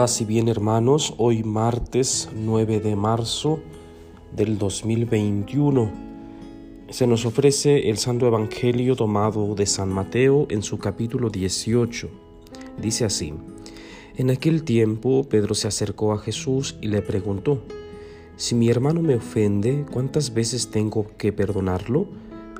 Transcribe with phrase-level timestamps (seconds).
[0.00, 3.60] Paz y bien hermanos, hoy martes 9 de marzo
[4.34, 5.92] del 2021
[6.88, 12.08] se nos ofrece el Santo Evangelio tomado de San Mateo en su capítulo 18.
[12.80, 13.34] Dice así,
[14.16, 17.62] en aquel tiempo Pedro se acercó a Jesús y le preguntó,
[18.36, 22.06] si mi hermano me ofende, ¿cuántas veces tengo que perdonarlo?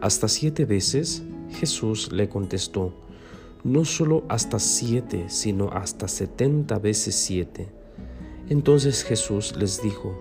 [0.03, 1.23] ¿Hasta siete veces?
[1.53, 2.93] Jesús le contestó,
[3.65, 7.69] no solo hasta siete, sino hasta setenta veces siete.
[8.49, 10.19] Entonces Jesús les dijo,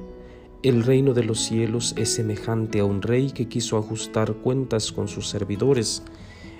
[0.61, 5.07] el reino de los cielos es semejante a un rey que quiso ajustar cuentas con
[5.07, 6.03] sus servidores.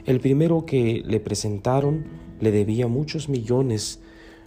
[0.05, 2.05] El primero que le presentaron
[2.40, 3.99] le debía muchos millones.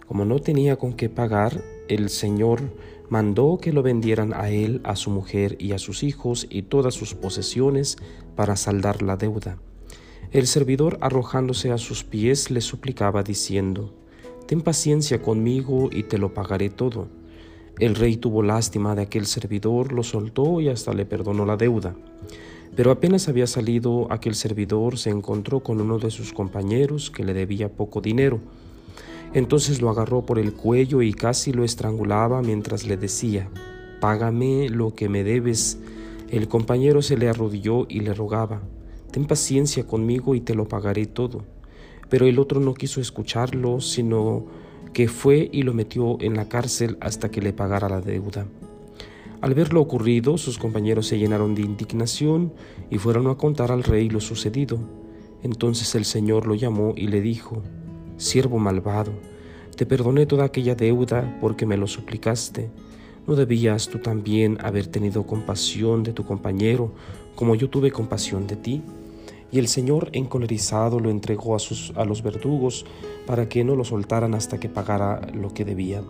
[0.07, 2.61] Como no tenía con qué pagar, el Señor
[3.09, 6.95] mandó que lo vendieran a él, a su mujer y a sus hijos y todas
[6.95, 7.97] sus posesiones
[8.35, 9.59] para saldar la deuda.
[10.33, 13.93] El servidor arrojándose a sus pies le suplicaba diciendo,
[14.47, 17.07] Ten paciencia conmigo y te lo pagaré todo.
[17.77, 21.95] El rey tuvo lástima de aquel servidor, lo soltó y hasta le perdonó la deuda.
[22.75, 27.35] Pero apenas había salido aquel servidor se encontró con uno de sus compañeros que le
[27.35, 28.39] debía poco dinero.
[29.35, 33.51] Entonces lo agarró por el cuello y casi lo estrangulaba mientras le decía,
[34.01, 35.77] Págame lo que me debes.
[36.31, 38.63] El compañero se le arrodilló y le rogaba,
[39.13, 41.43] Ten paciencia conmigo y te lo pagaré todo.
[42.09, 44.47] Pero el otro no quiso escucharlo, sino
[44.91, 48.47] que fue y lo metió en la cárcel hasta que le pagara la deuda.
[49.39, 52.53] Al ver lo ocurrido, sus compañeros se llenaron de indignación
[52.89, 54.79] y fueron a contar al rey lo sucedido.
[55.43, 57.61] Entonces el Señor lo llamó y le dijo,
[58.17, 59.13] Siervo malvado,
[59.75, 62.71] te perdoné toda aquella deuda porque me lo suplicaste.
[63.27, 66.93] ¿No debías tú también haber tenido compasión de tu compañero
[67.35, 68.81] como yo tuve compasión de ti?
[69.53, 72.87] Y el Señor encolerizado lo entregó a, sus, a los verdugos
[73.27, 76.05] para que no lo soltaran hasta que pagara lo que debían.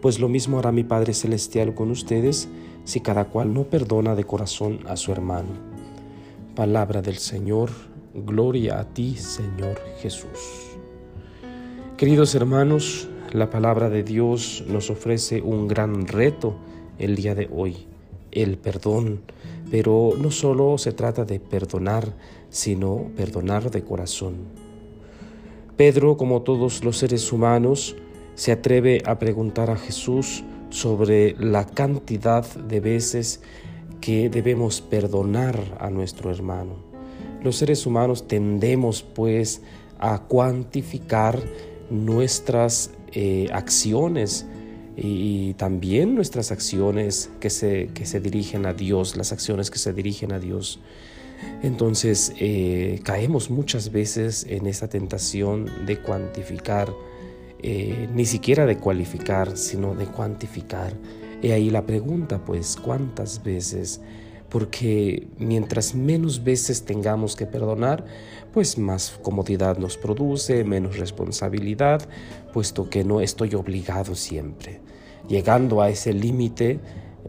[0.00, 2.48] Pues lo mismo hará mi Padre Celestial con ustedes
[2.84, 5.50] si cada cual no perdona de corazón a su hermano.
[6.56, 7.70] Palabra del Señor,
[8.12, 10.72] gloria a ti Señor Jesús.
[11.96, 16.56] Queridos hermanos, la palabra de Dios nos ofrece un gran reto
[16.98, 17.86] el día de hoy,
[18.32, 19.20] el perdón
[19.72, 22.12] pero no solo se trata de perdonar,
[22.50, 24.34] sino perdonar de corazón.
[25.78, 27.96] Pedro, como todos los seres humanos,
[28.34, 33.40] se atreve a preguntar a Jesús sobre la cantidad de veces
[34.02, 36.74] que debemos perdonar a nuestro hermano.
[37.42, 39.62] Los seres humanos tendemos pues
[39.98, 41.40] a cuantificar
[41.88, 44.44] nuestras eh, acciones,
[44.96, 49.92] y también nuestras acciones que se, que se dirigen a Dios, las acciones que se
[49.92, 50.80] dirigen a Dios.
[51.62, 56.92] Entonces eh, caemos muchas veces en esa tentación de cuantificar,
[57.62, 60.94] eh, ni siquiera de cualificar, sino de cuantificar.
[61.40, 64.00] Y ahí la pregunta, pues, ¿cuántas veces?
[64.52, 68.04] Porque mientras menos veces tengamos que perdonar,
[68.52, 72.06] pues más comodidad nos produce, menos responsabilidad,
[72.52, 74.82] puesto que no estoy obligado siempre.
[75.26, 76.80] Llegando a ese límite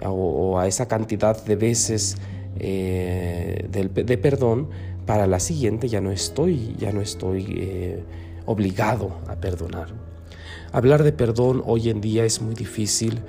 [0.03, 2.17] o, a esa cantidad de veces
[2.59, 4.69] eh, de, perdón,
[5.05, 8.03] para la siguiente ya no estoy, ya no estoy eh,
[8.45, 9.93] obligado a perdonar.
[10.73, 13.21] Hablar de perdón hoy en día es muy difícil,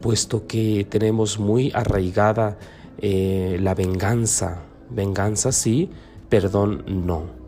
[0.00, 2.58] puesto que tenemos muy arraigada
[2.98, 4.62] eh, la venganza.
[4.90, 5.90] Venganza sí,
[6.28, 7.42] perdón no.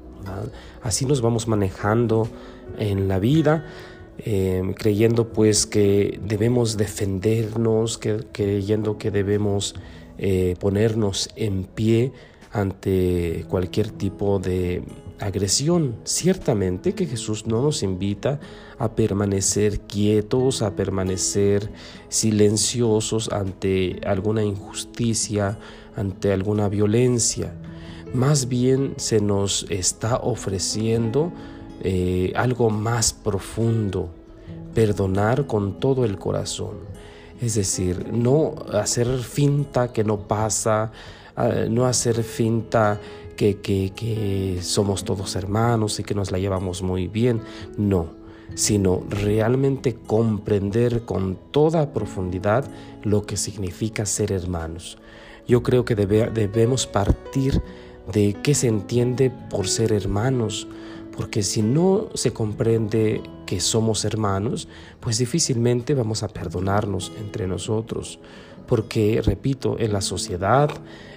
[0.83, 2.29] Así nos vamos manejando
[2.79, 3.67] en la vida,
[4.19, 7.99] em, creyendo pues que debemos defendernos,
[8.33, 9.75] creyendo que debemos
[10.19, 12.13] eh, ponernos en pie
[12.55, 14.85] ante cualquier tipo de
[15.19, 15.97] agresión.
[16.05, 18.39] Ciertamente que Jesús no nos invita
[18.79, 21.71] a permanecer quietos, a permanecer
[22.09, 25.59] silenciosos ante alguna injusticia,
[25.97, 27.53] ante alguna violencia.
[28.15, 31.33] Más bien se nos está ofreciendo
[31.83, 34.11] eh, algo más profundo,
[34.75, 36.77] perdonar con todo el corazón.
[37.41, 40.93] Es decir, no hacer finta que no pasa,
[41.69, 43.01] no hacer finta
[43.37, 47.41] que, que somos todos hermanos y que nos la llevamos muy bien.
[47.77, 48.09] No,
[48.55, 52.71] sino realmente comprender con toda profundidad
[53.03, 54.99] lo que significa ser hermanos.
[55.47, 57.61] Yo creo que debemos partir
[58.13, 60.67] de qué se entiende por ser hermanos,
[61.17, 64.69] porque si no se comprende que somos hermanos,
[65.01, 68.19] pues difícilmente vamos a perdonarnos entre nosotros,
[68.67, 70.71] porque, repito, en la sociedad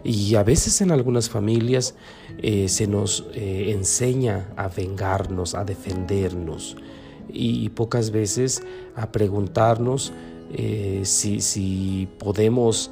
[0.03, 1.95] y a veces en algunas familias
[2.39, 6.77] eh, se nos eh, enseña a vengarnos, a defendernos.
[7.29, 8.63] y pocas veces
[8.95, 10.13] a preguntarnos
[10.53, 12.89] eh, si, podemos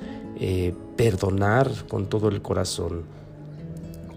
[0.97, 3.03] perdonar con todo el corazón.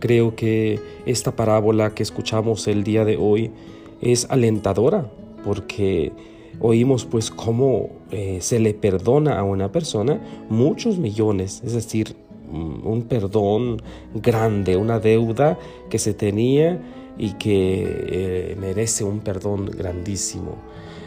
[0.00, 3.52] Creo que esta parábola que escuchamos el día de hoy
[4.00, 5.08] es alentadora
[5.44, 6.12] porque
[6.60, 12.16] oímos pues cómo eh, se le perdona a una persona muchos millones, es decir,
[12.50, 13.82] mm, un perdón
[14.14, 15.58] grande, una deuda
[15.90, 16.80] que se tenía
[17.16, 20.56] y que eh, merece un perdón grandísimo.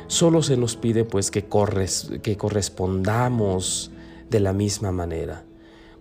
[0.08, 1.46] Solo se nos pide pues que,
[2.22, 3.92] que correspondamos
[4.30, 5.46] de la misma manera.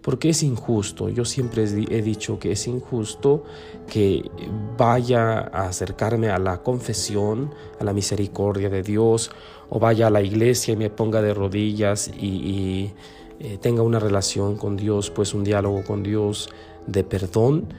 [0.02, 3.44] Porque es injusto, yo siempre he dicho que es injusto
[3.86, 4.30] que
[4.78, 9.30] vaya a acercarme a la confesión, a la misericordia de Dios,
[9.68, 12.92] o vaya a la iglesia y me ponga de rodillas y,
[13.38, 16.48] eh, tenga una relación con Dios, pues un diálogo con Dios
[16.86, 17.72] de perdón,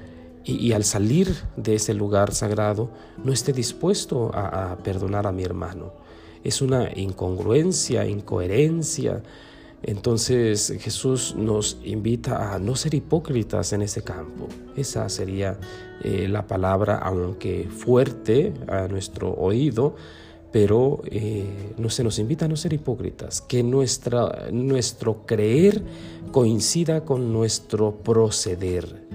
[0.44, 2.90] y, al salir de ese lugar sagrado
[3.24, 5.94] no esté dispuesto a, perdonar a mi hermano.
[6.44, 9.22] Es una incongruencia, incoherencia.
[9.84, 14.48] Entonces Jesús nos invita a no ser hipócritas en ese campo.
[14.76, 15.60] Esa sería
[16.04, 19.96] eh, la palabra, aunque fuerte a nuestro oído,
[20.52, 25.82] pero eh, no se nos invita a no ser hipócritas, que nuestra, nuestro creer
[26.32, 29.10] coincida con nuestro proceder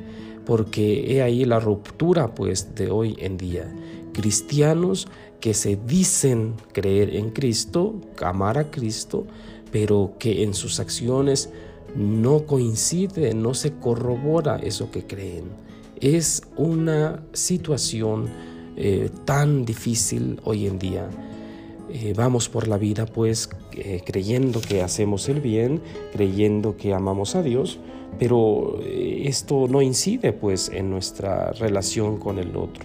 [0.47, 3.71] porque he ahí la ruptura pues de hoy en día.
[4.15, 5.09] Cristianos
[5.41, 9.27] que se dicen creer en Cristo, amar a Cristo,
[9.71, 11.51] pero que en sus acciones
[11.95, 15.45] no coincide, no se corrobora eso que creen.
[16.01, 18.29] Es una situación
[18.77, 21.09] eh, tan difícil hoy en día.
[21.91, 25.81] Eh, vamos por la vida pues eh, creyendo que hacemos el bien,
[26.13, 27.79] creyendo que amamos a Dios,
[28.19, 32.85] pero esto no incide pues en nuestra relación con el otro.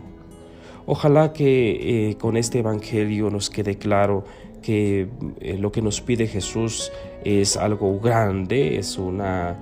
[0.86, 4.24] Ojalá que con este Evangelio nos quede claro
[4.62, 5.08] que
[5.40, 6.92] eh, lo que nos pide Jesús
[7.24, 9.58] es algo grande, es una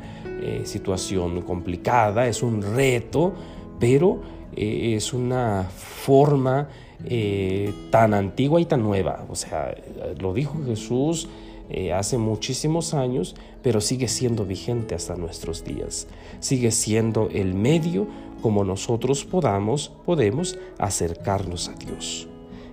[0.63, 3.33] situación complicada, es un reto,
[3.77, 4.21] pero
[4.55, 6.69] es una forma
[7.91, 9.25] tan antigua y tan nueva.
[9.29, 9.75] O sea,
[10.17, 11.27] lo dijo Jesús
[11.69, 16.07] eh, hace muchísimos años, pero sigue siendo vigente hasta nuestros días.
[16.39, 18.07] Sigue siendo el medio
[18.41, 22.27] como nosotros podamos, podemos acercarnos a Dios.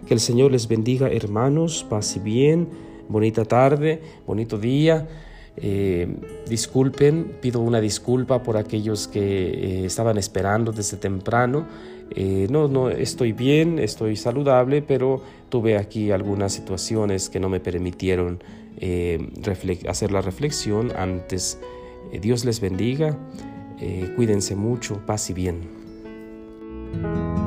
[0.06, 2.68] Que el Señor les bendiga, hermanos, paz y bien,
[3.08, 5.08] bonita tarde, bonito día.
[5.56, 6.06] Eh,
[6.48, 11.66] disculpen, pido una disculpa por aquellos que eh, estaban esperando desde temprano.
[12.50, 18.38] no, no, estoy bien, estoy saludable, pero tuve aquí algunas situaciones que no me permitieron
[18.78, 19.18] eh,
[19.88, 21.58] hacer la reflexión antes.
[22.12, 23.16] Eh, Dios les bendiga,
[23.80, 27.45] eh, cuídense mucho, paz y bien.